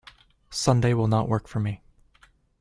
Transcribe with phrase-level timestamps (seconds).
[0.49, 1.83] Sunday will not work for me.